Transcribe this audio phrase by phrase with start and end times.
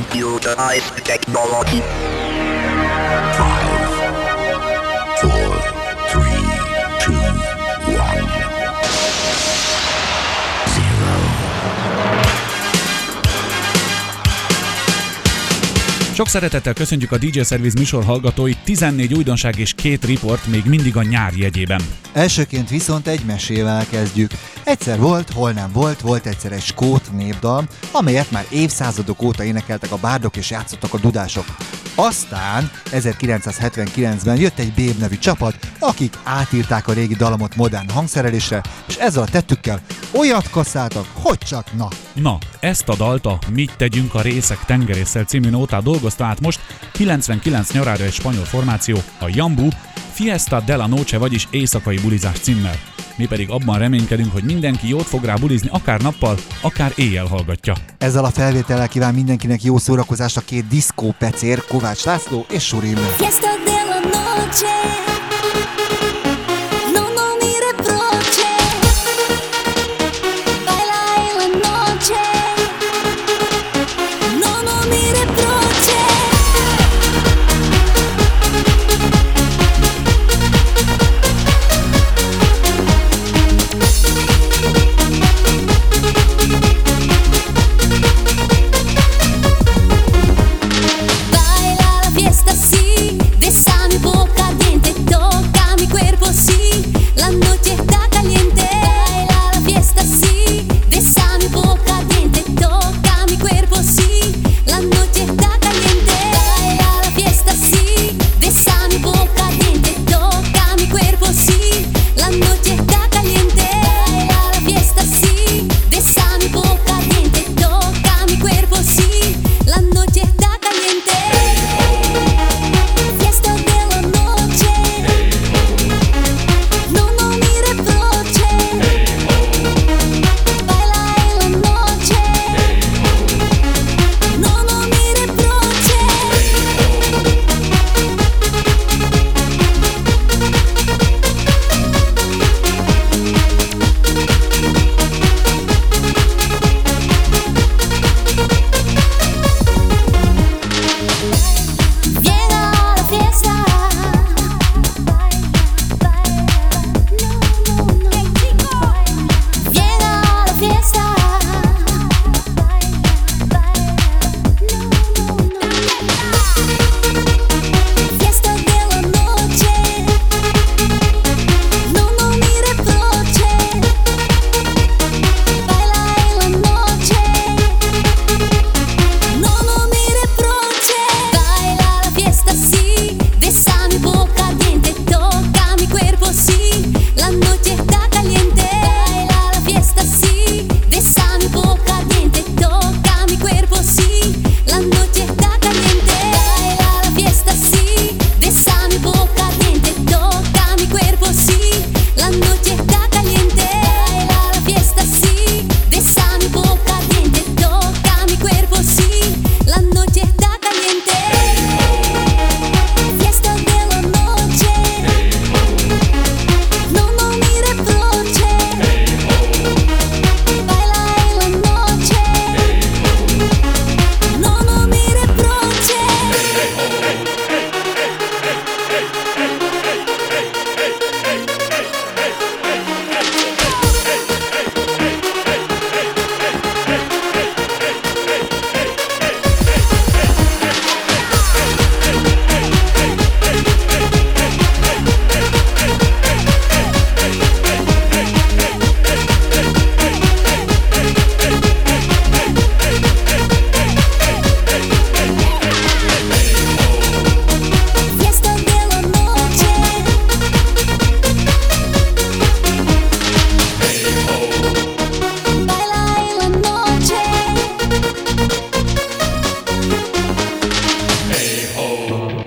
[0.00, 1.80] computerized technology.
[3.38, 3.80] Five,
[5.20, 5.50] four,
[6.10, 6.44] three,
[7.04, 7.24] two,
[7.92, 8.26] one,
[10.74, 11.40] zero.
[16.14, 20.96] Sok szeretettel köszöntjük a DJ Service műsor hallgatóit, 14 újdonság és két riport még mindig
[20.96, 21.80] a nyár jegyében.
[22.12, 24.30] Elsőként viszont egy mesével kezdjük.
[24.64, 29.92] Egyszer volt, hol nem volt, volt egyszer egy skót népdal, amelyet már évszázadok óta énekeltek
[29.92, 31.44] a bárdok és játszottak a dudások.
[31.94, 38.96] Aztán 1979-ben jött egy Béb nevű csapat, akik átírták a régi dalamot modern hangszerelésre, és
[38.96, 39.80] ezzel a tettükkel
[40.12, 41.88] olyat kasszáltak, hogy csak na.
[42.14, 46.60] Na, ezt a dalt a Mit tegyünk a részek tengerésszel című nótát dolgozta át most
[46.92, 49.68] 99 nyarára egy spanyol formáció, a Jambu,
[50.22, 52.74] Fiesta de la Noche, vagyis éjszakai bulizás címmel.
[53.16, 57.74] Mi pedig abban reménykedünk, hogy mindenki jót fog rá bulizni, akár nappal, akár éjjel hallgatja.
[57.98, 62.94] Ezzel a felvétellel kíván mindenkinek jó szórakozást a két diszkó pecér, Kovács László és Surim.
[62.94, 64.00] Fiesta de la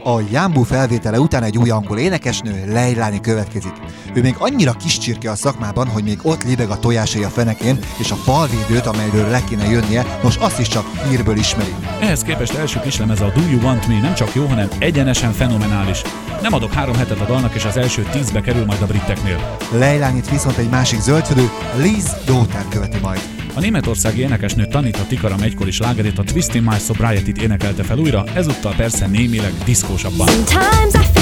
[0.06, 3.74] A Jambu felvétele után egy új angol énekesnő, Leilani következik.
[4.14, 7.80] Ő még annyira kis csirke a szakmában, hogy még ott libeg a tojásai a fenekén,
[7.98, 11.76] és a falvédőt, amelyről le kéne jönnie, most azt is csak hírből ismeri.
[12.00, 16.02] Ehhez képest első kislemez a Do You Want Me nem csak jó, hanem egyenesen fenomenális.
[16.42, 19.58] Nem adok három hetet a dalnak, és az első tízbe kerül majd a briteknél.
[19.72, 23.32] Leilánit viszont egy másik zöldfülő, Liz Dóter követi majd.
[23.54, 28.74] A németországi énekesnő Tanita Tikaram egykori slágerét a Twisting My Sobriety-t énekelte fel újra, ezúttal
[28.76, 30.28] persze némileg diszkósabban.
[30.28, 31.14] Sometimes I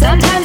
[0.00, 0.41] Sometimes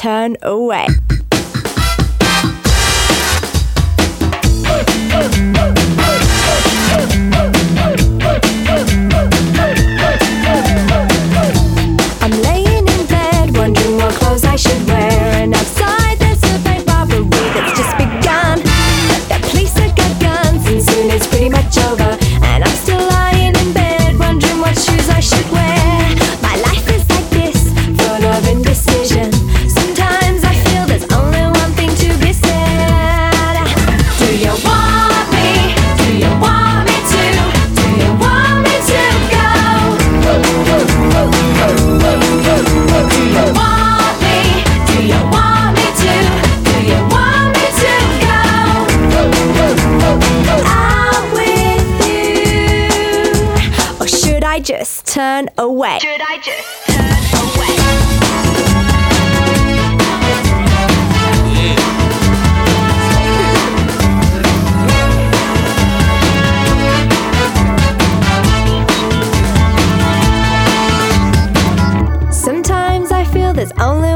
[0.00, 0.86] turn away.
[55.60, 55.98] away.
[56.00, 58.00] Should I just turn away?
[73.52, 74.14] There's only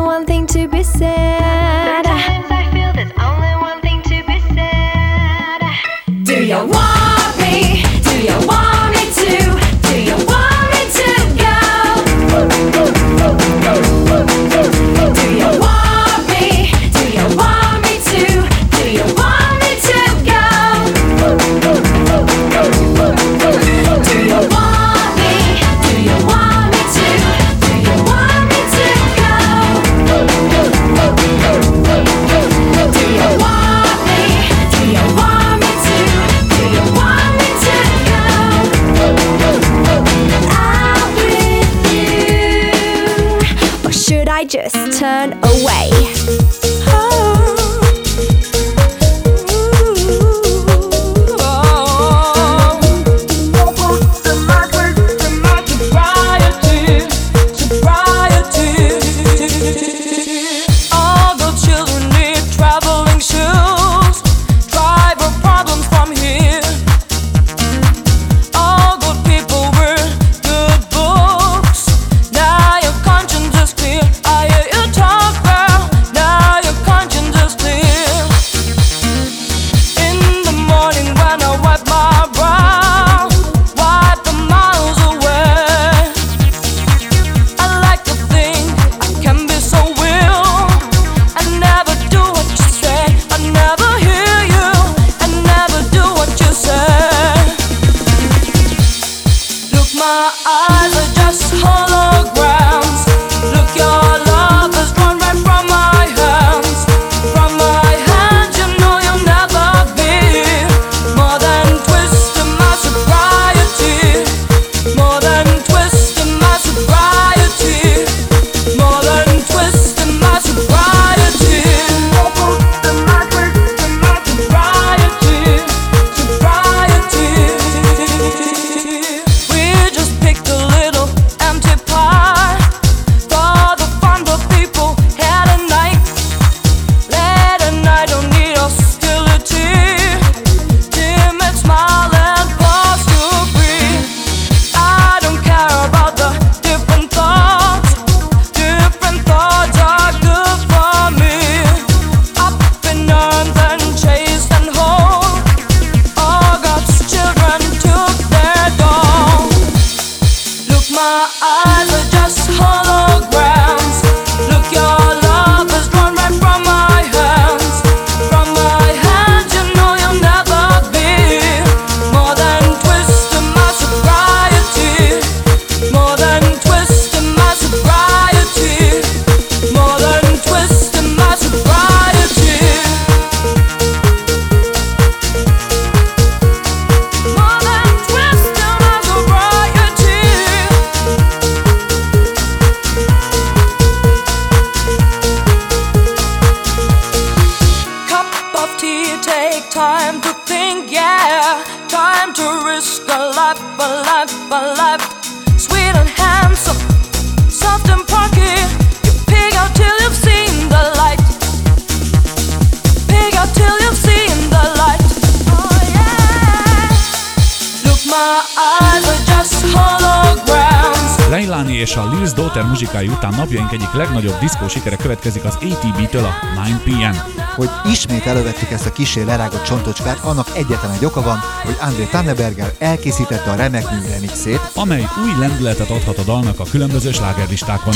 [222.84, 227.16] muzsikái után napjaink egyik legnagyobb diszkó sikere következik az ATB-től a 9pm.
[227.56, 232.04] Hogy ismét elővettük ezt a kisé lerágott csontocskát, annak egyetlen egy oka van, hogy André
[232.04, 237.94] Tanneberger elkészítette a remek mű remixét, amely új lendületet adhat a dalnak a különböző slágerlistákon.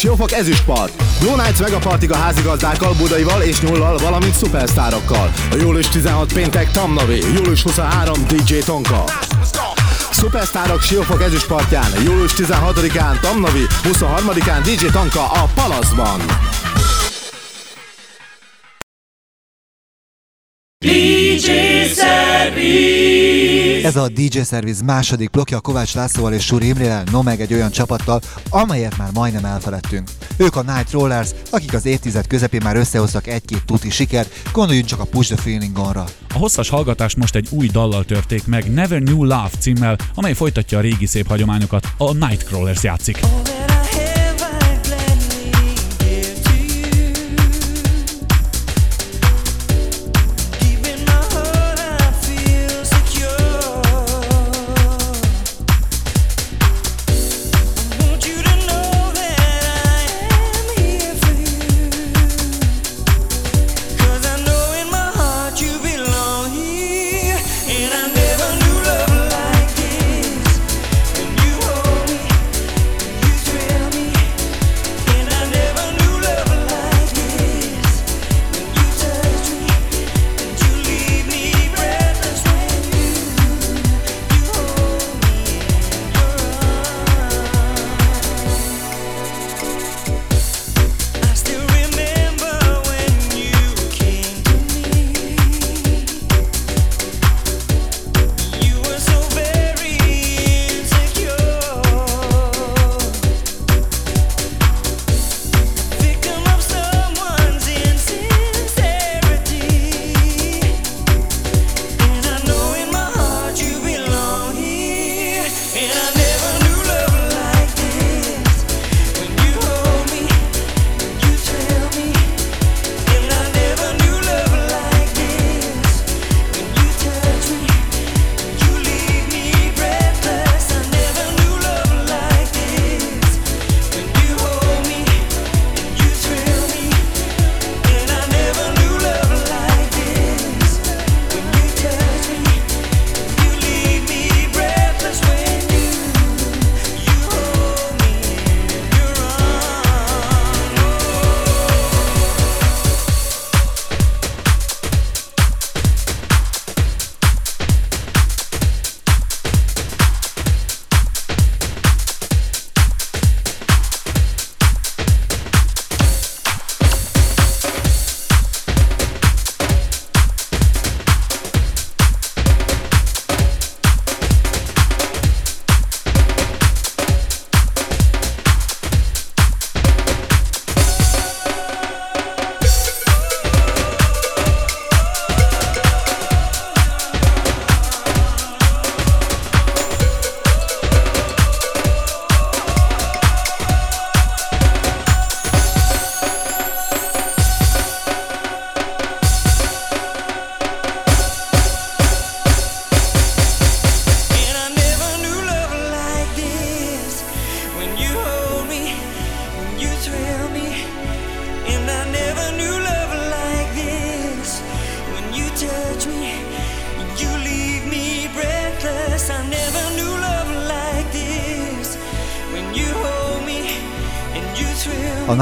[0.00, 1.02] Siófok Ezüstpart.
[1.20, 5.32] Blue Nights Megapartig a házigazdákkal, Budaival és Nyullal, valamint szupersztárokkal.
[5.58, 9.04] Július 16 péntek Tamnavé, július 23 DJ Tonka.
[10.10, 16.20] Szupersztárok Siófok Ezüstpartján, július 16-án Tamnavi, 23-án DJ Tonka a Palaszban.
[23.90, 27.70] Ez a DJ Service második blokja Kovács Lászlóval és Suri Imrével, no meg egy olyan
[27.70, 30.08] csapattal, amelyet már majdnem elfeledtünk.
[30.36, 35.00] Ők a Night Rollers, akik az évtized közepén már összehoztak egy-két tuti sikert, gondoljunk csak
[35.00, 36.04] a Push the Feeling onra.
[36.34, 40.78] A hosszas hallgatást most egy új dallal törték meg Never New Love címmel, amely folytatja
[40.78, 41.86] a régi szép hagyományokat.
[41.96, 43.20] A Nightcrawlers játszik.
[43.20, 43.69] Never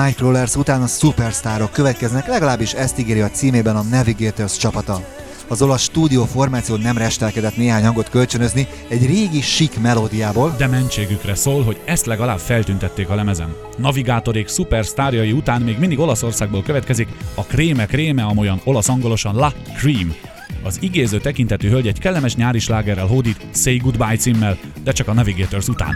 [0.03, 5.01] Nightcrawlers után a Superstarok következnek, legalábbis ezt ígéri a címében a Navigators csapata.
[5.49, 11.35] Az olasz stúdió formáció nem restelkedett néhány hangot kölcsönözni egy régi sik melódiából, De mentségükre
[11.35, 13.55] szól, hogy ezt legalább feltüntették a lemezen.
[13.77, 20.15] Navigátorék szupersztárjai után még mindig Olaszországból következik a kréme kréme, amolyan olasz-angolosan La Cream.
[20.63, 25.13] Az igéző tekintetű hölgy egy kellemes nyári slágerrel hódít Say Goodbye címmel, de csak a
[25.13, 25.93] Navigators után.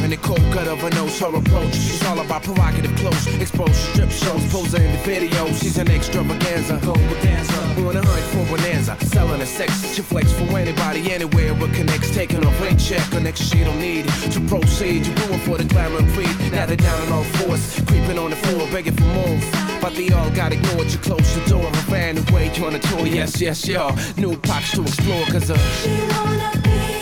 [0.00, 1.74] Swapping the cold cut of her nose, her approach.
[1.74, 5.60] She's all about provocative clothes, exposed strip shows, posing in the videos.
[5.60, 9.94] She's an extravaganza, global dancer, on a hunt for bonanza, selling her sex.
[9.94, 14.06] She flex for anybody, anywhere, but connects, taking off rain check, connection she don't need
[14.32, 15.06] to proceed.
[15.06, 16.52] You're going for the glamour and.
[16.52, 19.38] Now they're down on all fours, creeping on the floor, begging for more.
[19.80, 20.90] But they all got ignored.
[20.90, 23.06] You close the door, her ran away, you on a tour.
[23.06, 23.96] Yes, yes, y'all.
[24.16, 26.99] New pops to explore, cause uh, She wanna be,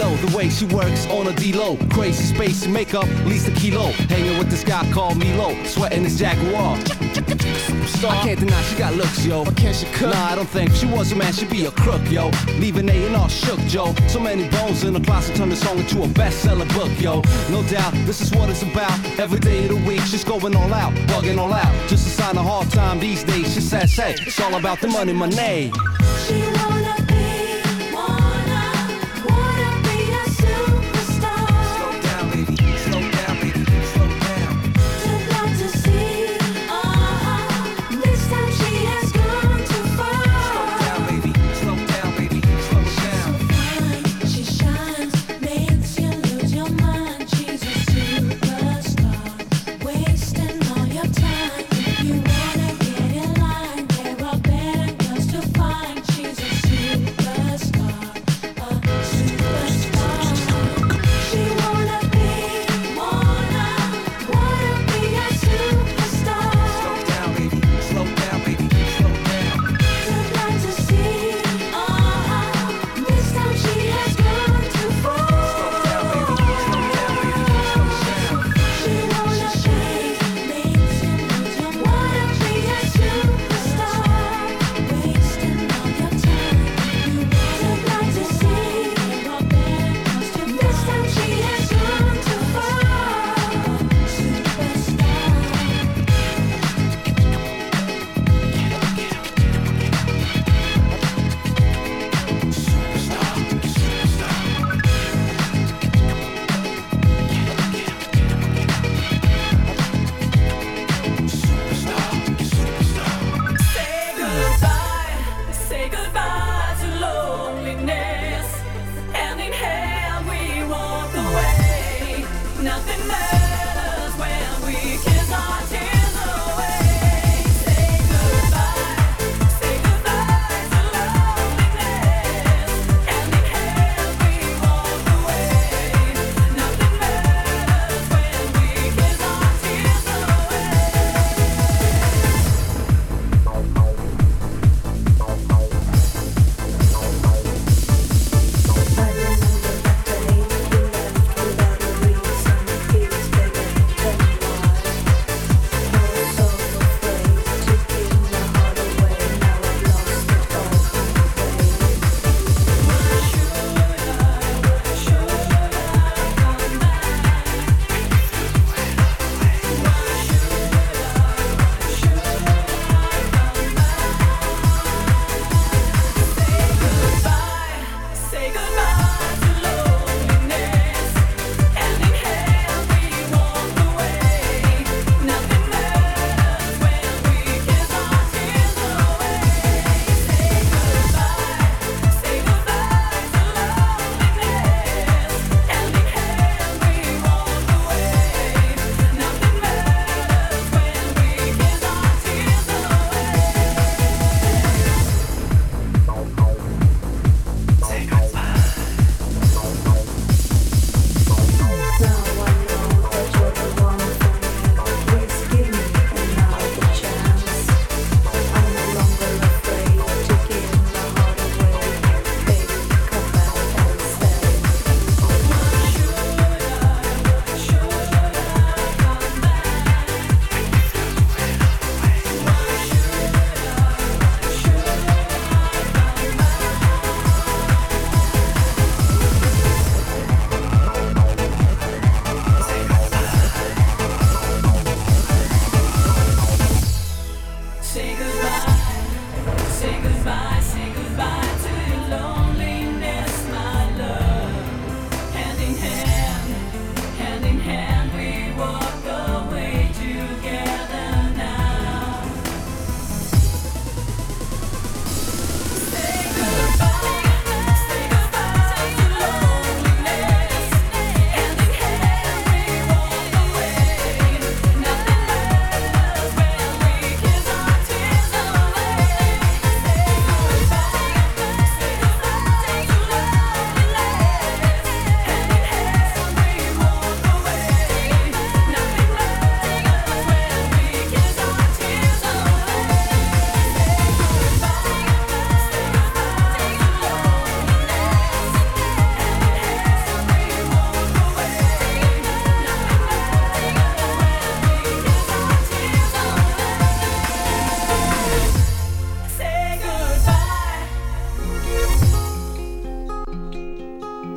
[0.00, 1.76] Check the way she works on a D-low.
[1.90, 3.92] Crazy space and makeup, least a kilo.
[4.08, 6.78] Hanging with this guy called Milo, sweating his Jaguar.
[8.08, 9.44] I can't deny she got looks, yo.
[9.44, 10.14] But can she cook?
[10.14, 12.30] Nah, I don't think she was a man, she'd be a crook, yo.
[12.58, 13.94] Leaving A and R shook, Joe.
[14.08, 17.22] So many bones in the closet, turn the song into a bestseller book, yo.
[17.50, 18.98] No doubt, this is what it's about.
[19.18, 21.72] Every day of the week, she's going all out, bugging all out.
[21.88, 23.52] Just a sign of hard time these days.
[23.52, 25.70] She says, hey, it's all about the money, money.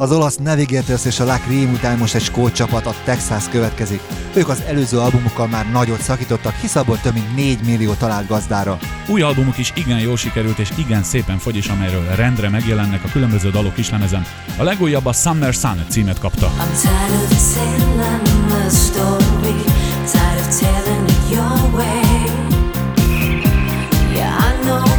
[0.03, 4.01] Az olasz Navigators és a La Cream után most egy skót csapat, a Texas következik.
[4.33, 8.77] Ők az előző albumukkal már nagyot szakítottak, hisz abból több mint 4 millió talált gazdára.
[9.07, 13.09] Új albumuk is igen jól sikerült és igen szépen fogy is, amelyről rendre megjelennek a
[13.11, 14.25] különböző dalok is lemezen.
[14.57, 16.47] A legújabb a Summer Sun címet kapta.
[16.47, 19.55] I'm tired of telling the story,
[20.11, 22.01] tired of telling it your way.
[24.15, 24.92] Yeah, I know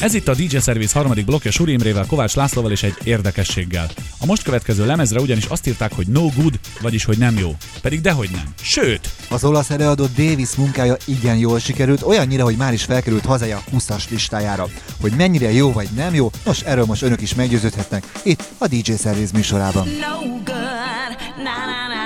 [0.00, 3.90] Ez itt a DJ Service harmadik blokja Suri Imrével, Kovács Lászlóval és egy érdekességgel.
[4.18, 7.56] A most következő lemezre ugyanis azt írták, hogy no good, vagyis hogy nem jó.
[7.82, 8.44] Pedig dehogy nem.
[8.62, 13.62] Sőt, Az olasz előadó Davis munkája igen jól sikerült, olyannyira, hogy már is felkerült hazája
[13.72, 14.68] 20-as listájára.
[15.00, 18.92] Hogy mennyire jó vagy nem jó, nos erről most önök is meggyőződhetnek itt a DJ
[19.02, 19.86] Service műsorában.
[19.88, 21.18] No good.
[21.36, 21.99] Na na na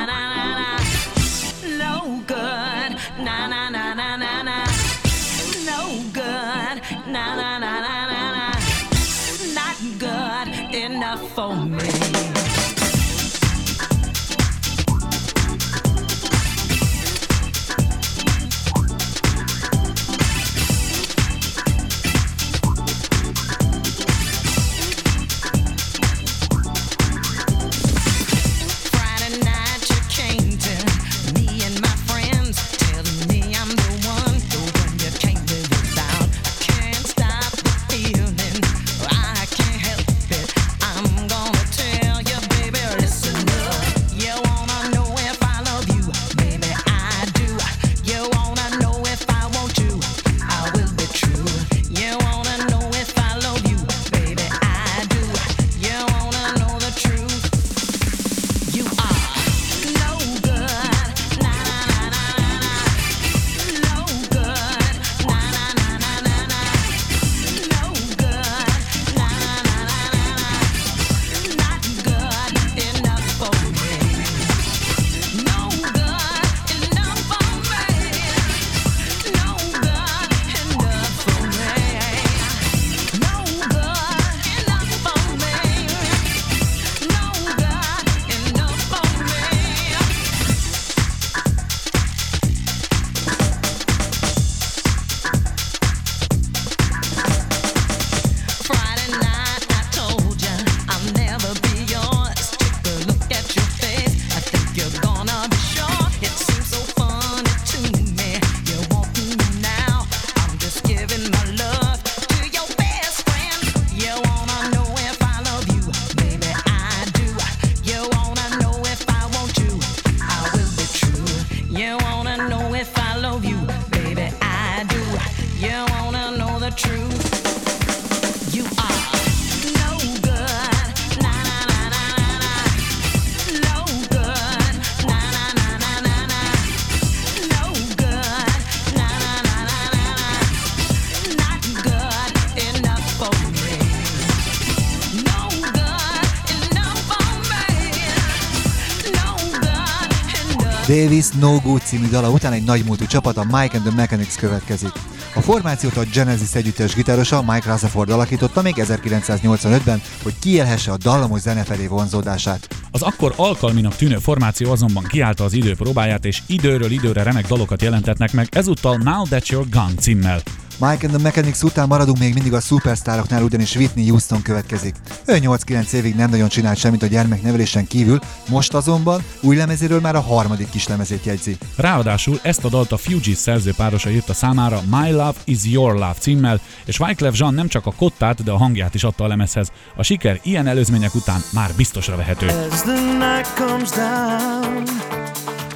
[151.40, 154.92] No Good című dala után egy nagymúltú csapat, a Mike and the Mechanics következik.
[155.34, 161.40] A formációt a Genesis együttes gitárosa Mike Rutherford alakította még 1985-ben, hogy kiélhesse a dallamos
[161.40, 162.68] zene felé vonzódását.
[162.90, 167.82] Az akkor alkalminak tűnő formáció azonban kiállta az idő próbáját, és időről időre remek dalokat
[167.82, 170.42] jelentetnek meg, ezúttal Now That You're Gone címmel.
[170.80, 174.94] Mike and the Mechanics után maradunk még mindig a szupersztároknál, ugyanis Whitney Houston következik.
[175.26, 180.14] Ő 8-9 évig nem nagyon csinált semmit a gyermeknevelésen kívül, most azonban új lemezéről már
[180.14, 181.56] a harmadik kis lemezét jegyzi.
[181.76, 186.60] Ráadásul ezt a dalt a Fugees szerzőpárosa írta számára My Love is Your Love címmel,
[186.84, 189.70] és Wyclef Jean nem csak a kottát, de a hangját is adta a lemezhez.
[189.96, 192.46] A siker ilyen előzmények után már biztosra vehető.
[192.46, 194.84] As the night comes down,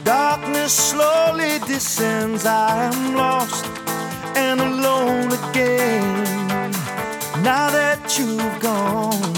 [0.02, 2.42] darkness slowly descends.
[2.42, 3.70] I am lost
[4.34, 6.37] and alone again.
[7.48, 9.32] Now that you've gone,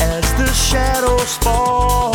[0.00, 2.14] as the shadows fall,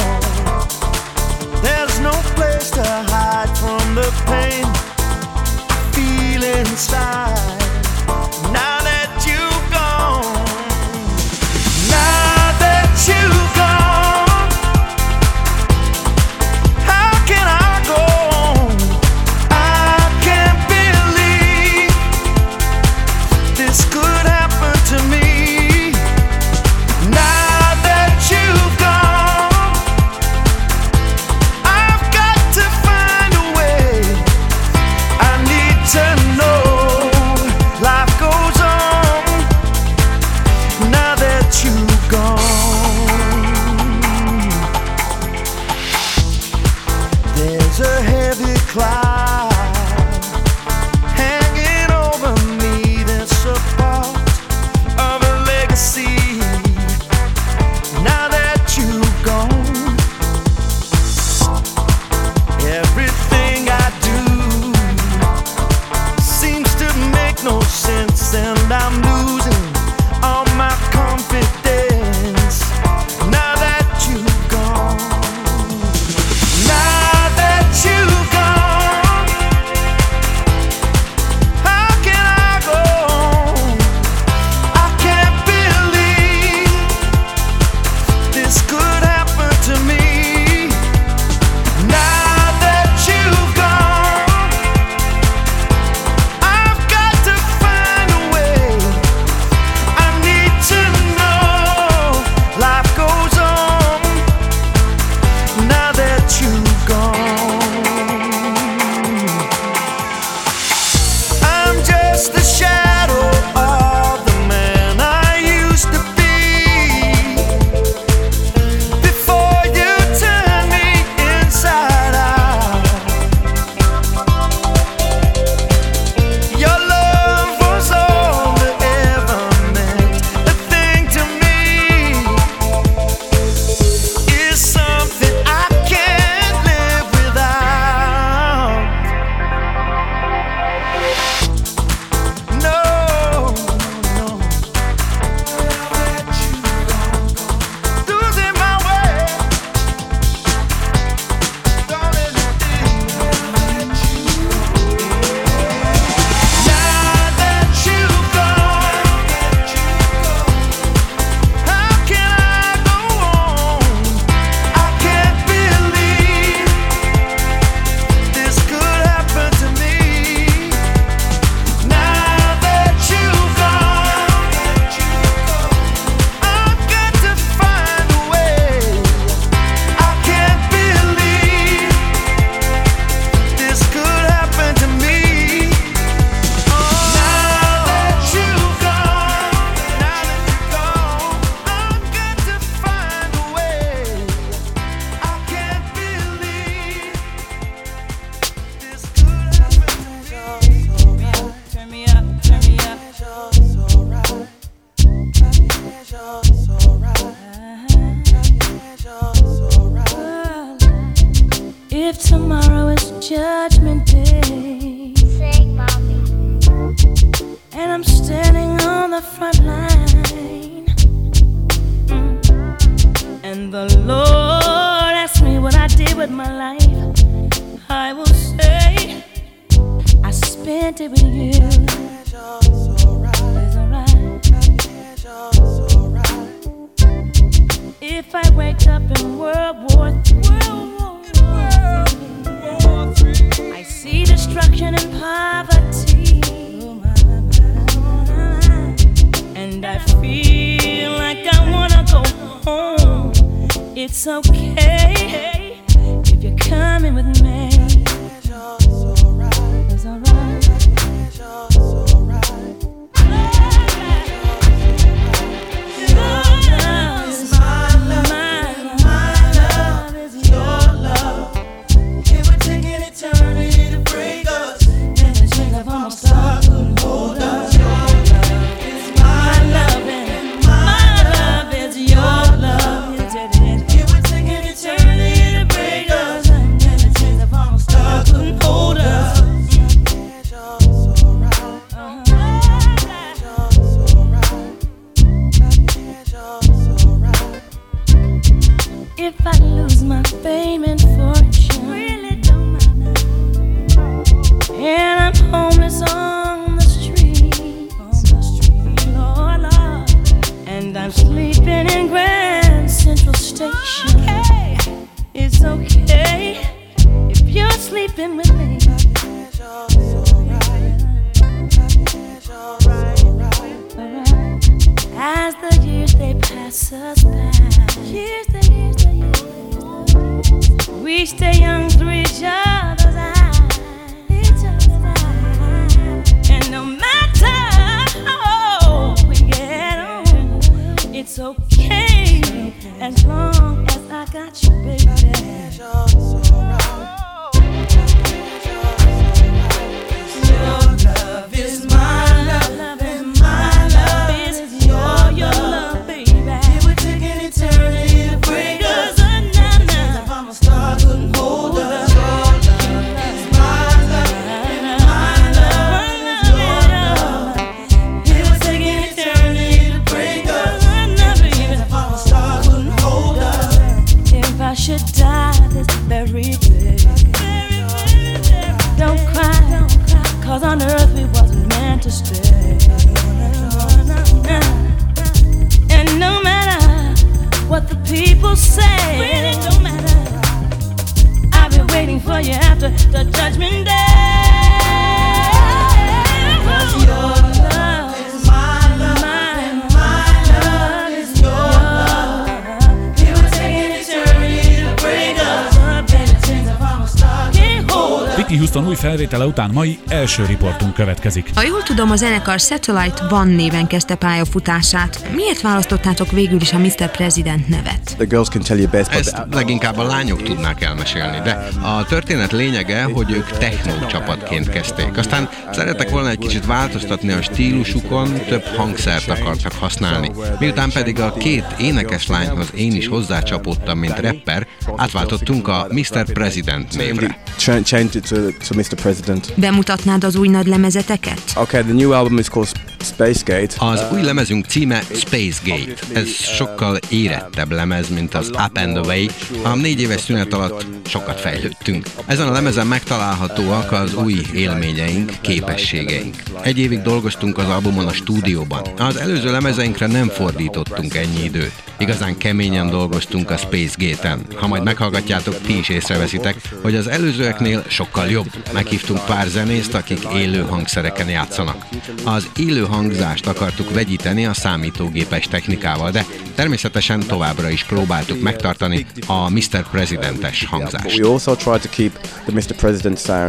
[410.96, 411.50] következik.
[411.56, 415.26] Ha jól tudom, a zenekar Satellite Van néven kezdte pályafutását.
[415.36, 417.12] Miért választottátok végül is a Mr.
[417.12, 418.16] President nevet?
[418.18, 422.06] The girls can tell you best, but Ezt leginkább a lányok tudnák elmesélni, de a
[422.06, 425.18] történet lényege, hogy ők techno csapatként kezdték.
[425.18, 430.32] Aztán szeretek volna egy kicsit változtatni a stílusukon, több hangszert akartak használni.
[430.60, 436.26] Miután pedig a két énekes lányhoz én is hozzácsapódtam, mint rapper, átváltottunk a Mr.
[436.34, 437.38] President névre.
[437.58, 438.94] Ch- changed it to, to Mr.
[439.02, 439.54] President.
[439.56, 441.42] Bemutatnád az új nagy lemezeteket?
[441.56, 442.74] Okay, the new album is called
[443.06, 443.86] Space Gate.
[443.86, 446.20] Az új lemezünk címe Space Gate.
[446.20, 449.26] Ez sokkal érettebb lemez, mint az Up and Away.
[449.64, 452.06] A négy éves szünet alatt sokat fejlődtünk.
[452.26, 456.36] Ezen a lemezen megtalálhatóak az új élményeink, képességeink.
[456.62, 458.82] Egy évig dolgoztunk az albumon a stúdióban.
[458.98, 461.84] Az előző lemezeinkre nem fordítottunk ennyi időt.
[461.98, 464.46] Igazán keményen dolgoztunk a Space Gate-en.
[464.56, 468.52] Ha majd meghallgatjátok, ti is észreveszitek, hogy az előzőeknél sokkal jobb.
[468.74, 471.86] Meghívtunk pár zenészt, akik élő hangszereken játszanak.
[472.24, 476.26] Az élő hangzást akartuk vegyíteni a számítógépes technikával, de
[476.56, 479.90] természetesen továbbra is próbáltuk megtartani a Mr.
[479.92, 481.18] Presidentes hangzást.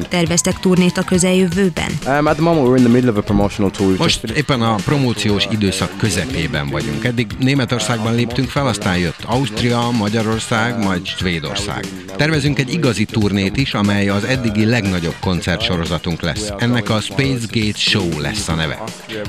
[0.09, 1.99] Terveztek turnét a közeljövőben?
[2.07, 2.27] Um,
[3.99, 7.05] Most éppen a promóciós időszak közepében vagyunk.
[7.05, 11.87] Eddig Németországban léptünk fel, aztán jött Ausztria, Magyarország, majd Svédország.
[12.17, 16.53] Tervezünk egy igazi turnét is, amely az eddigi legnagyobb koncertsorozatunk lesz.
[16.59, 18.83] Ennek a Space Gate Show lesz a neve.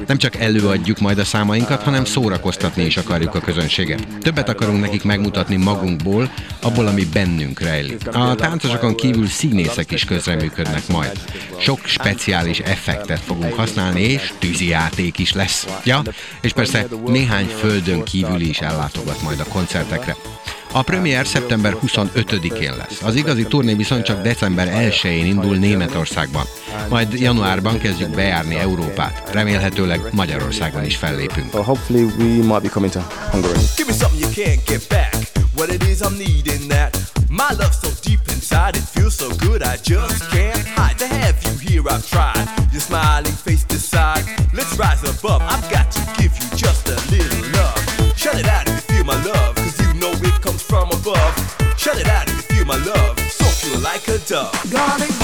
[0.08, 4.08] Nem csak előadjuk majd a számainkat, hanem szórakoztatni is akarjuk a közönséget.
[4.22, 6.32] Többet akarunk nekik megmutatni magunkból,
[6.62, 8.08] abból, ami bennünk rejlik.
[8.16, 11.12] A táncosokon kívül színészek is közreműködnek majd.
[11.58, 15.68] Sok speciális effektet fogunk használni, és tűzijáték is lesz.
[15.84, 16.02] Ja,
[16.42, 20.16] és persze néhány földön kívüli is ellátogat majd a koncertekre.
[20.78, 23.02] A premier szeptember 25-én lesz.
[23.02, 26.46] Az igazi turné viszont csak december 1-én indul Németországban.
[26.90, 29.30] Majd januárban kezdjük bejárni Európát.
[29.32, 31.52] Remélhetőleg Magyarországon is fellépünk.
[31.52, 33.00] So hopefully we might be coming to
[33.32, 33.60] Hungary.
[33.76, 35.16] Give me something you can't get back.
[35.56, 36.98] What it is I'm needing that.
[37.30, 40.98] My love's so deep inside, it feels so good, I just can't hide.
[40.98, 42.46] To have you here, I've tried.
[42.72, 44.24] Your smiling face decide.
[44.54, 45.42] Let's rise above.
[45.42, 46.97] I've got to give you just a
[51.08, 51.78] above.
[51.78, 54.52] Shut it out if you feel my love, so pure like a dove.
[54.72, 55.17] Gonna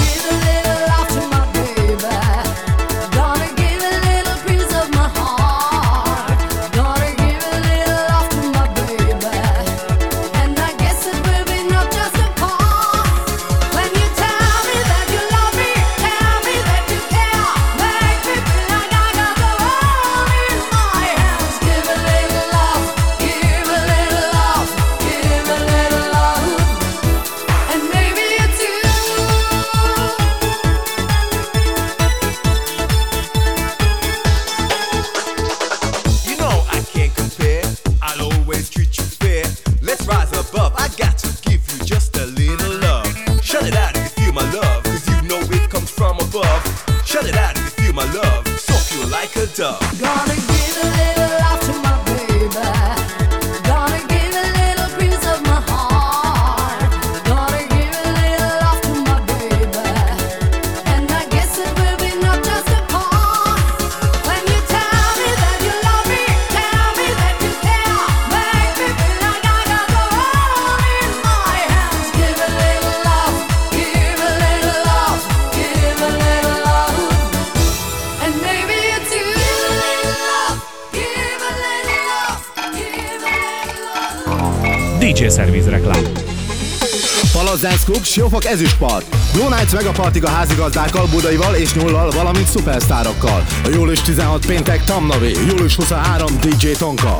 [88.33, 89.15] Siófok Ezüstpart.
[89.33, 93.43] Blue Nights Megapartig a házigazdákkal, Budaival és Nyullal, valamint szupersztárokkal.
[93.71, 97.17] Július 16 péntek Tamnavé, július 23 DJ Tonka.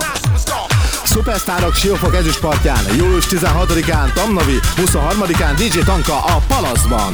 [1.04, 7.14] Szupersztárok Siófok Ezüstpartján, július 16-án Tamnavi, 23-án DJ Tonka a Palaszban.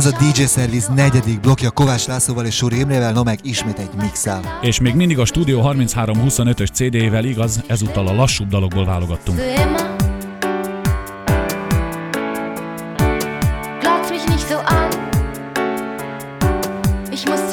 [0.00, 3.90] Ez a DJ Service negyedik blokja Kovács Lászlóval és Suri Imrével, no meg ismét egy
[4.00, 4.58] mixel.
[4.60, 9.38] És még mindig a Studio 3325-ös CD-vel igaz, ezúttal a lassúbb dalokból válogattunk.
[9.38, 9.94] Für immer.
[13.80, 14.88] Glotz mich nicht so an.
[17.12, 17.49] Ich muss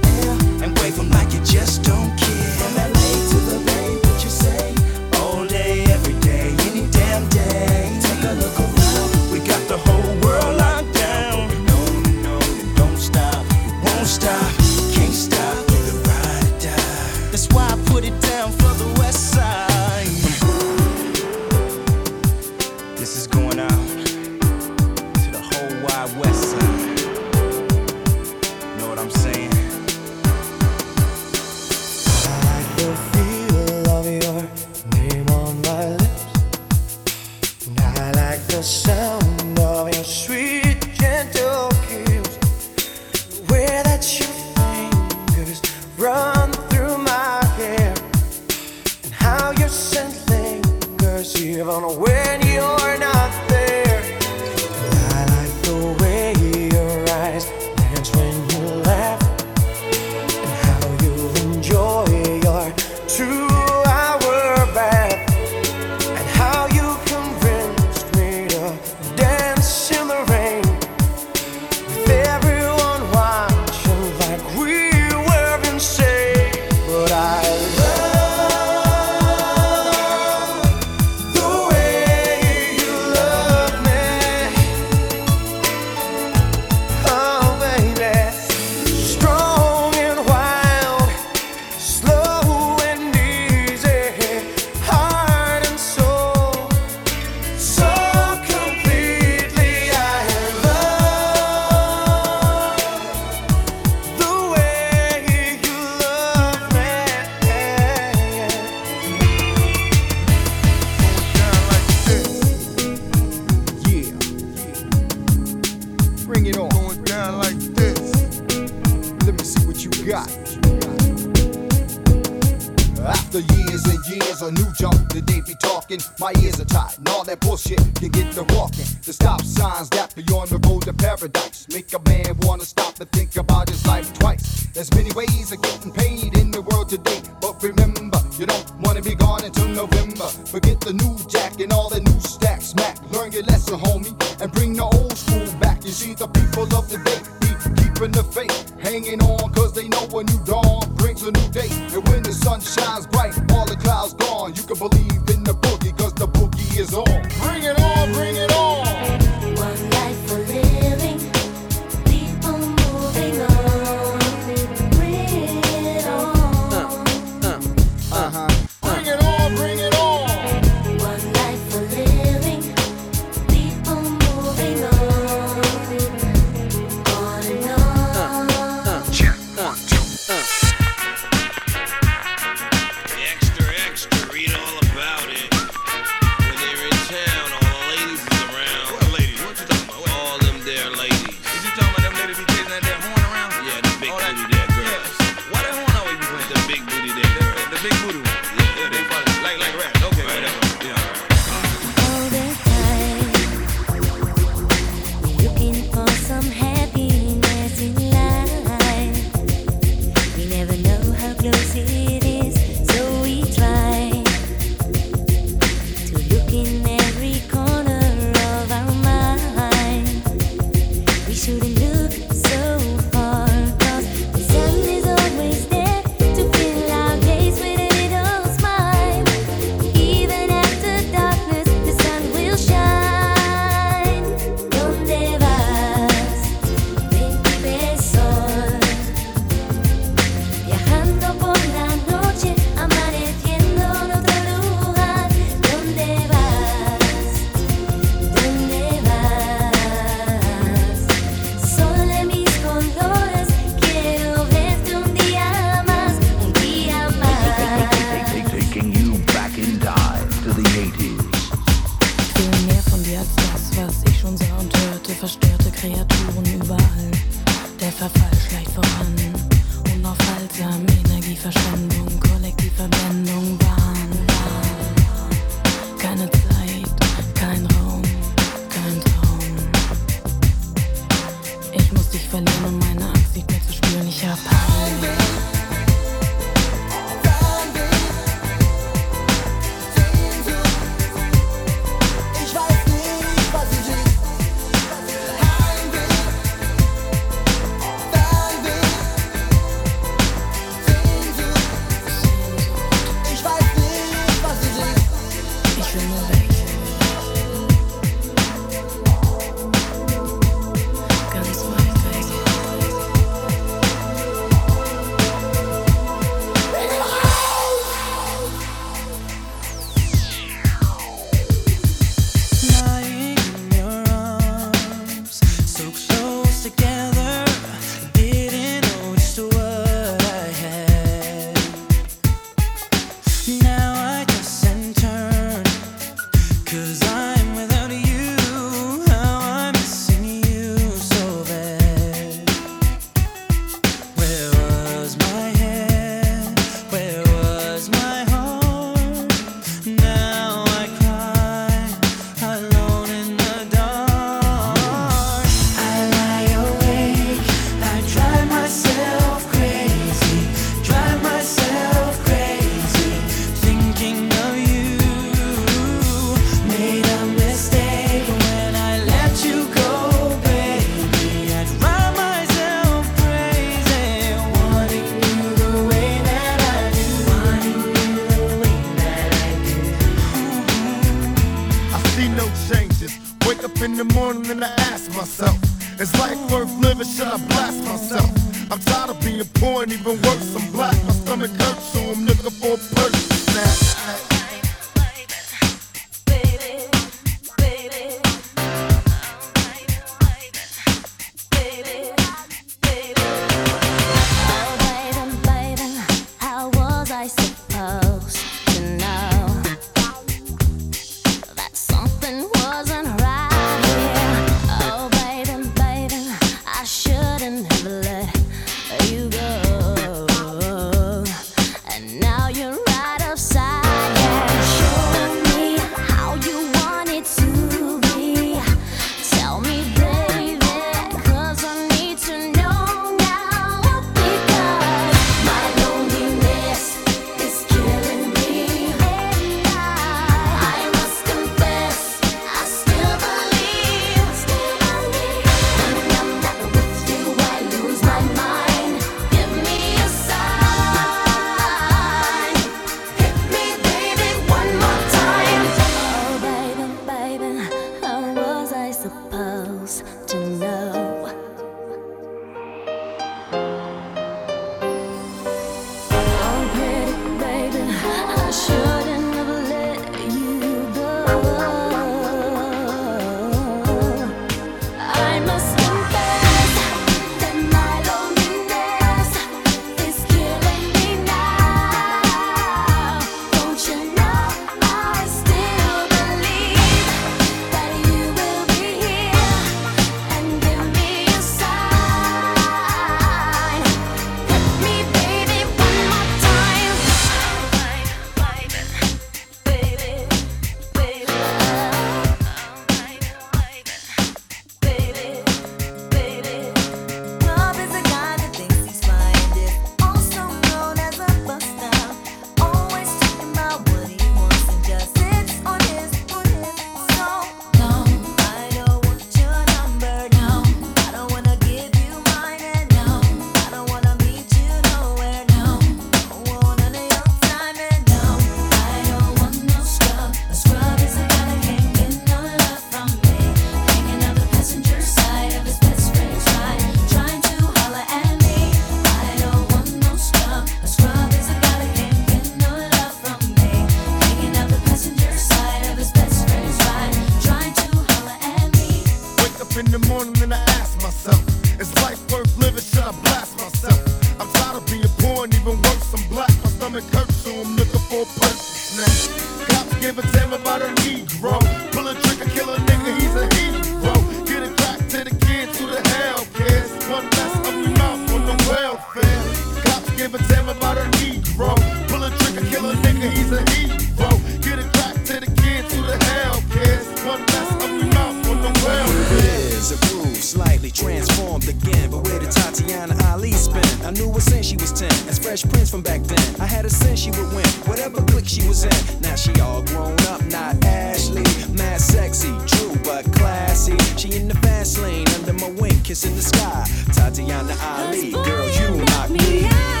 [584.81, 586.55] was 10, as Fresh Prince from back then.
[586.59, 589.21] I had a sense she would win, whatever clique she was in.
[589.21, 591.43] Now she all grown up, not Ashley.
[591.73, 593.97] Mad sexy, true but classy.
[594.17, 596.85] She in the fast lane, under my wing, kissing the sky.
[597.13, 600.00] Tatiana Ali, girl, you knock me Girl,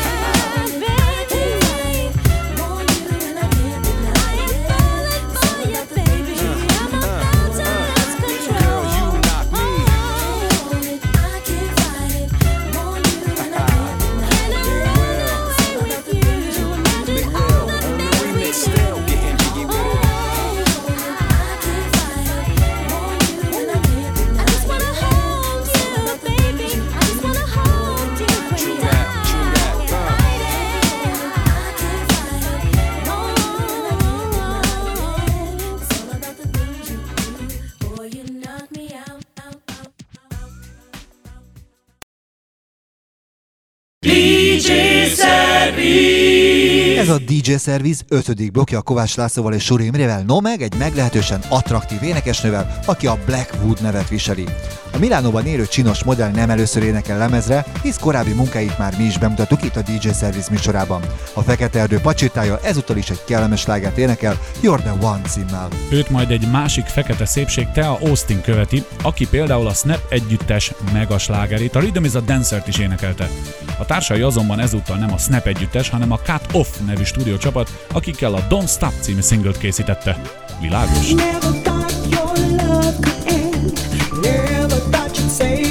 [47.11, 51.41] a DJ Service ötödik blokja a Kovács Lászlóval és Suri Imrével, no meg egy meglehetősen
[51.49, 54.45] attraktív énekesnővel, aki a Blackwood nevet viseli.
[54.93, 59.17] A Milánóban élő csinos modell nem először énekel lemezre, hisz korábbi munkáit már mi is
[59.17, 61.01] bemutattuk itt a DJ Service műsorában.
[61.33, 65.67] A Fekete Erdő pacsitája ezúttal is egy kellemes slágert énekel, You're the One címmel.
[65.91, 71.75] Őt majd egy másik fekete szépség Thea Austin követi, aki például a Snap együttes megaslágerét,
[71.75, 73.29] a Rhythm is a Dancer-t is énekelte.
[73.77, 78.33] A társai azonban ezúttal nem a Snap együttes, hanem a Cut Off nevű stúdiócsapat, akikkel
[78.33, 80.21] a Don't Stop című singlet készítette.
[80.61, 81.13] Világos?
[81.13, 83.79] Never thought your love could end.
[84.21, 85.70] Never thought you'd say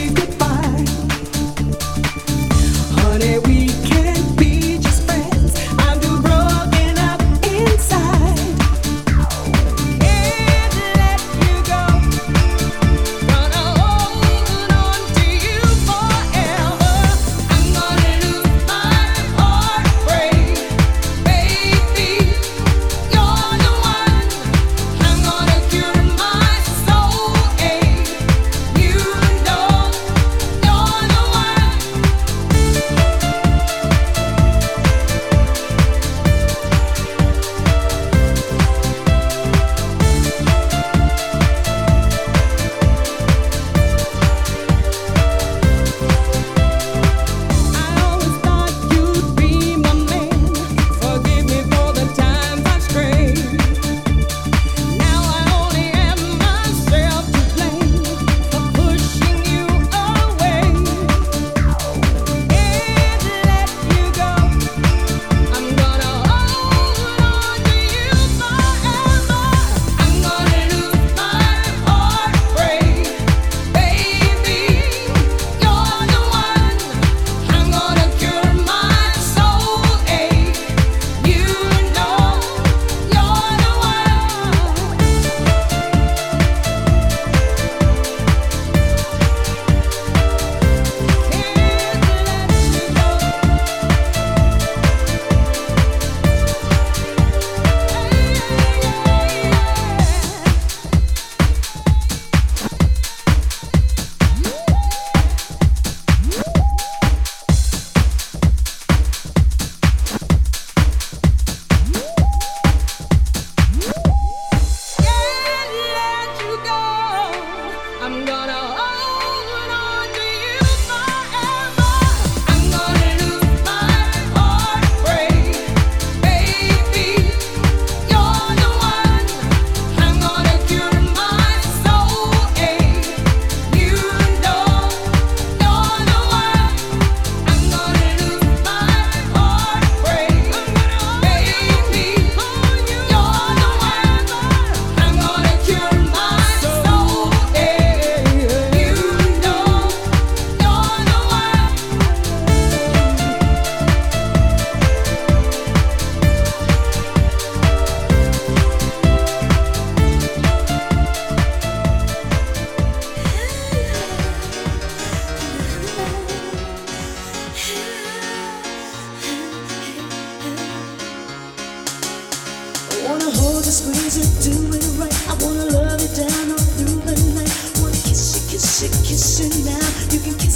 [180.11, 180.50] You can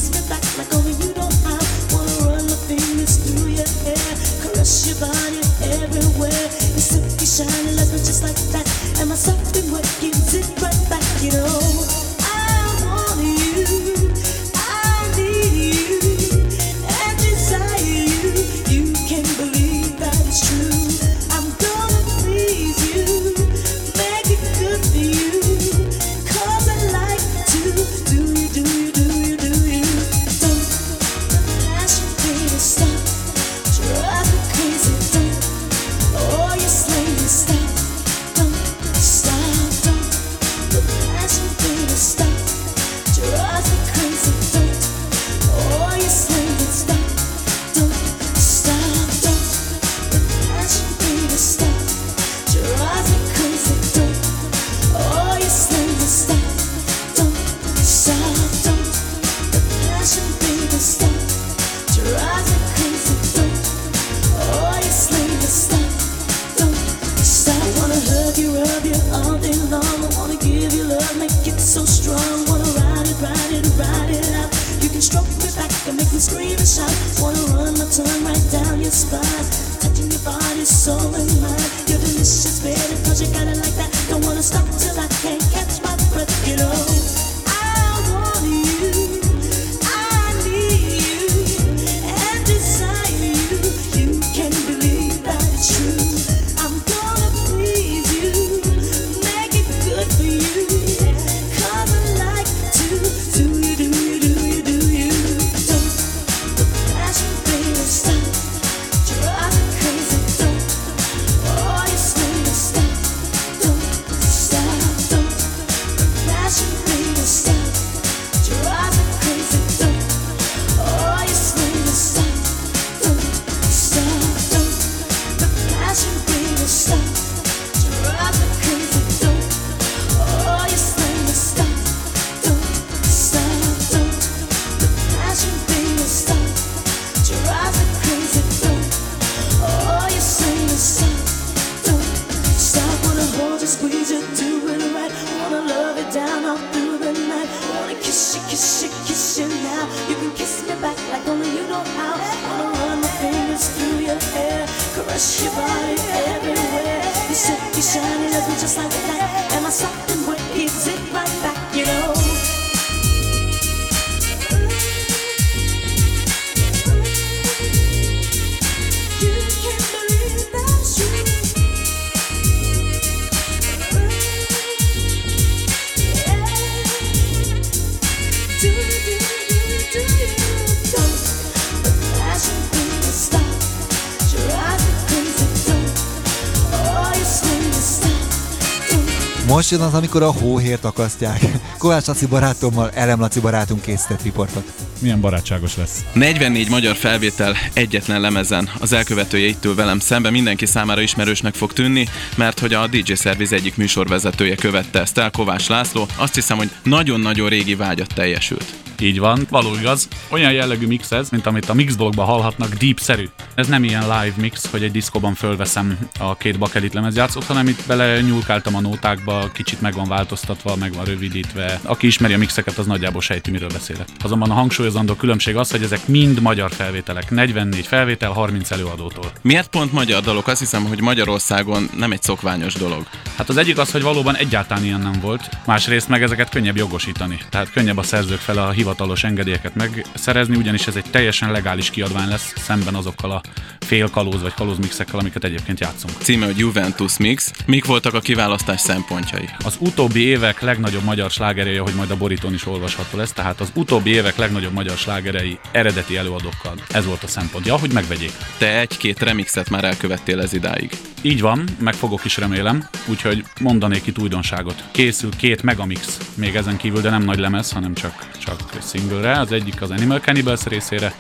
[189.65, 191.41] Most jön az, amikor a hóhért akasztják.
[191.79, 194.73] Kovács Laci barátommal, Elem Laci barátunk készített riportot.
[194.99, 196.05] Milyen barátságos lesz.
[196.13, 198.71] 44 magyar felvétel egyetlen lemezen.
[198.81, 203.15] Az elkövetője itt ül velem szembe, mindenki számára ismerősnek fog tűnni, mert hogy a DJ
[203.15, 206.07] Serviz egyik műsorvezetője követte ezt el, Kovács László.
[206.17, 208.84] Azt hiszem, hogy nagyon-nagyon régi vágyat teljesült.
[209.01, 210.09] Így van, való igaz.
[210.29, 213.29] Olyan jellegű mix ez, mint amit a mixblogban hallhatnak, deep-szerű.
[213.55, 217.87] Ez nem ilyen live mix, hogy egy diszkóban fölveszem a két bakelit lemezjátszót, hanem itt
[217.87, 221.81] bele nyúlkáltam a nótákba, kicsit meg van változtatva, meg van rövidítve.
[221.83, 224.09] Aki ismeri a mixeket, az nagyjából sejti, miről beszélek.
[224.23, 227.31] Azonban a hangsúlyozandó különbség az, hogy ezek mind magyar felvételek.
[227.31, 229.33] 44 felvétel, 30 előadótól.
[229.43, 230.49] Miért pont magyar dalok?
[230.49, 233.07] Azt hiszem, hogy Magyarországon nem egy szokványos dolog.
[233.37, 237.39] Hát az egyik az, hogy valóban egyáltalán ilyen nem volt, másrészt meg ezeket könnyebb jogosítani.
[237.51, 242.29] Tehát könnyebb a szerzők fel a hivatalos engedélyeket megszerezni, ugyanis ez egy teljesen legális kiadvány
[242.29, 243.41] lesz szemben azokkal a
[243.79, 246.15] fél kalóz vagy kalóz mixekkel, amiket egyébként játszunk.
[246.19, 247.51] Címe, hogy Juventus Mix.
[247.67, 249.49] Mik voltak a kiválasztás szempontjai?
[249.65, 253.71] Az utóbbi évek legnagyobb magyar slágerei, hogy majd a borítón is olvasható lesz, tehát az
[253.75, 256.75] utóbbi évek legnagyobb magyar slágerei eredeti előadókkal.
[256.91, 258.33] Ez volt a szempontja, hogy megvegyék.
[258.59, 260.91] Te egy-két remixet már elkövettél ez idáig.
[261.23, 264.85] Így van, meg fogok is remélem, úgyhogy mondanék itt újdonságot.
[264.91, 269.39] Készül két megamix még ezen kívül, de nem nagy lemez, hanem csak, csak singlere.
[269.39, 271.15] Az egyik az Animal Cannibals részére,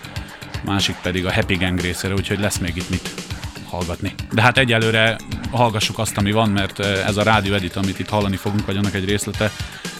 [0.64, 3.10] másik pedig a Happy Gang részére, úgyhogy lesz még itt mit
[3.68, 4.14] hallgatni.
[4.32, 5.16] De hát egyelőre
[5.50, 8.94] hallgassuk azt, ami van, mert ez a rádió edit, amit itt hallani fogunk, vagy annak
[8.94, 9.50] egy részlete,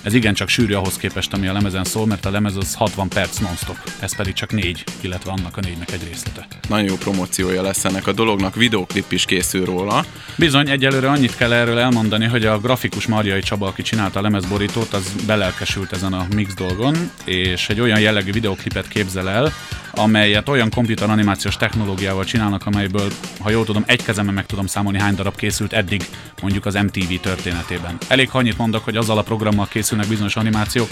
[0.04, 3.38] Ez igencsak sűrű ahhoz képest, ami a lemezen szól, mert a lemez az 60 perc
[3.38, 6.46] non-stop, ez pedig csak négy, illetve annak a négynek egy részlete.
[6.68, 10.04] Nagyon jó promóciója lesz ennek a dolognak, videoklip is készül róla.
[10.38, 14.92] Bizony, egyelőre annyit kell erről elmondani, hogy a grafikus Marjai Csaba, aki csinálta a lemezborítót,
[14.92, 19.52] az belelkesült ezen a mix dolgon, és egy olyan jellegű videoklipet képzel el,
[19.96, 24.98] amelyet olyan komputer animációs technológiával csinálnak, amelyből, ha jól tudom, egy kezemben meg tudom számolni,
[24.98, 26.04] hány darab készült eddig
[26.42, 27.98] mondjuk az MTV történetében.
[28.08, 30.88] Elég annyit mondok, hogy azzal a programmal készülnek bizonyos animációk,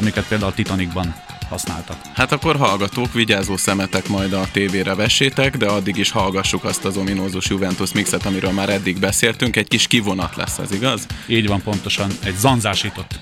[0.00, 1.14] amiket például a Titanicban
[1.48, 1.96] használtak.
[2.14, 6.96] Hát akkor hallgatók, vigyázó szemetek majd a tévére vessétek, de addig is hallgassuk azt az
[6.96, 9.56] ominózus Juventus mixet, amiről már eddig beszéltünk.
[9.56, 11.06] Egy kis kivonat lesz ez, igaz?
[11.26, 13.18] Így van pontosan, egy zanzásított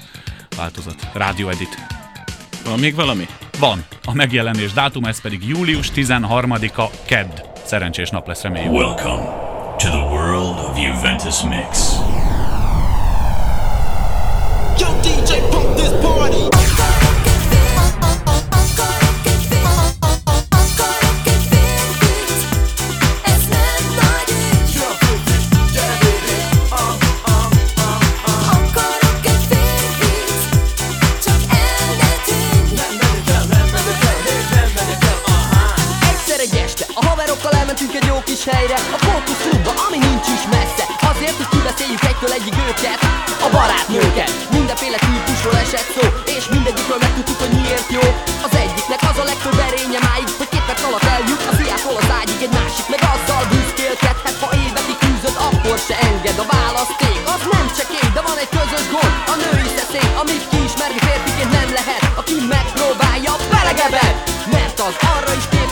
[0.57, 1.09] változat.
[1.13, 2.04] Radio Edit.
[2.65, 3.27] Van még valami?
[3.59, 3.85] Van.
[4.05, 7.31] A megjelenés dátum, ez pedig július 13-a kedd.
[7.65, 8.73] Szerencsés nap lesz, reméljük.
[8.73, 9.23] Welcome
[9.79, 11.97] to the world of Juventus Mix.
[42.25, 43.01] Egytől egyig őket
[43.47, 44.33] A barátnőket.
[44.59, 46.05] Mindenféle típusról esett szó
[46.37, 48.05] És mindegyikről megtudtuk, hogy miért jó.
[48.47, 52.11] Az egyiknek az a legtöbb erénye máig Hogy két perc alatt eljut a fiától az
[52.19, 54.37] ágyig Egy másik meg azzal büszkélkedhet.
[54.43, 58.87] Ha évekig küzdött, akkor se enged A választék az nem csekély De van egy közös
[58.95, 62.03] gond, a női szeszély Amit kiismerni férfiként nem lehet.
[62.21, 64.15] Aki megpróbálja, belegebed
[64.55, 65.64] Mert az arra is képes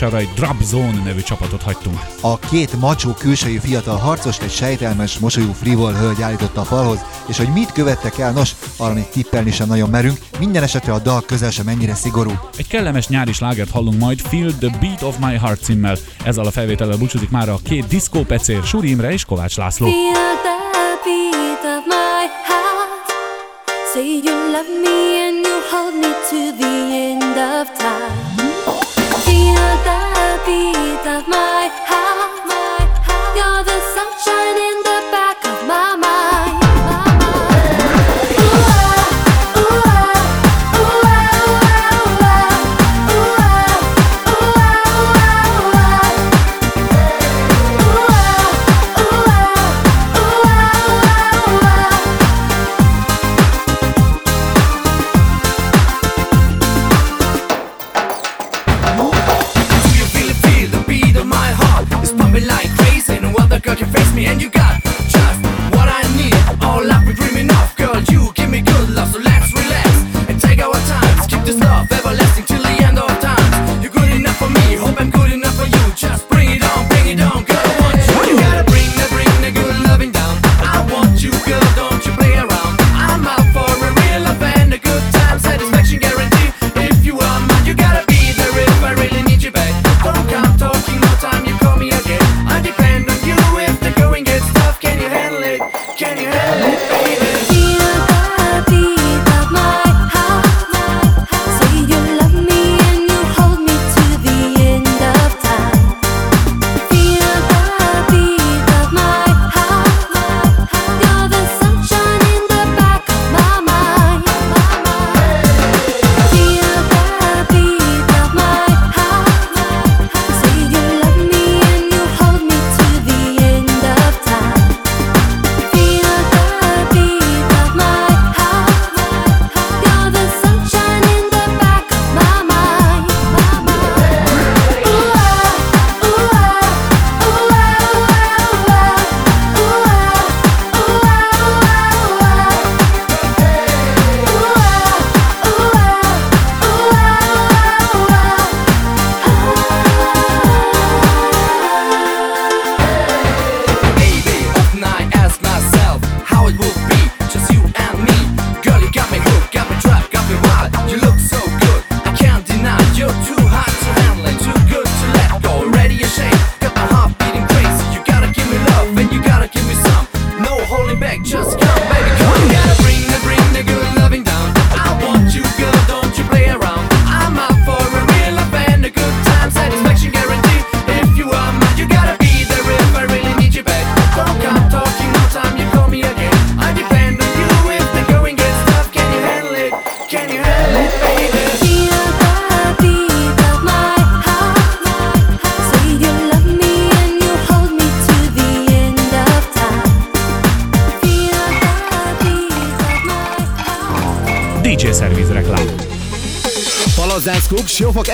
[0.00, 1.98] műsor zárására egy Drop Zone nevű csapatot hagytunk.
[2.20, 7.36] A két macsó külsejű fiatal harcost egy sejtelmes, mosolyú frivol hölgy állította a falhoz, és
[7.36, 11.22] hogy mit követtek el, nos, arra még tippelni sem nagyon merünk, minden esetre a dal
[11.22, 12.32] közel sem ennyire szigorú.
[12.56, 15.96] Egy kellemes nyári slágert hallunk majd Feel the Beat of My Heart címmel.
[16.24, 19.86] Ezzel a felvétellel búcsúzik már a két diszkópecér Suri Imre és Kovács László.
[19.86, 20.35] Feel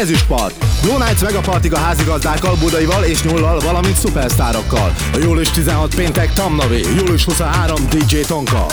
[0.02, 0.54] ezüstpart.
[0.82, 4.94] Blue Nights Megapartig a házigazdákkal, Budaival és Nyullal, valamint szupersztárokkal.
[5.12, 8.66] A július 16 péntek Tamnavé, július 23 DJ Tonka.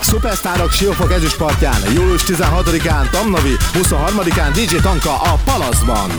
[0.00, 6.10] Szupersztárok Siófok ezüstpartján, július 16-án Tamnavi, 23-án DJ Tanka a Palaszban.